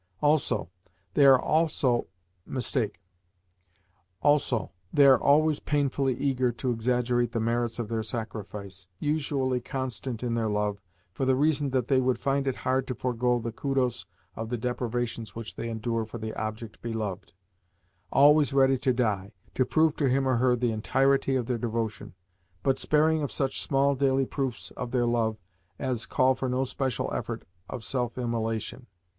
[0.19, 0.71] Also,
[1.13, 1.75] they are always
[5.59, 10.81] painfully eager to exaggerate the merits of their sacrifice; usually constant in their love,
[11.13, 14.57] for the reason that they would find it hard to forego the kudos of the
[14.57, 17.33] deprivations which they endure for the object beloved;
[18.11, 21.59] always ready to die, to prove to him or to her the entirety of their
[21.59, 22.15] devotion;
[22.63, 25.37] but sparing of such small daily proofs of their love
[25.77, 28.87] as call for no special effort of self immolation.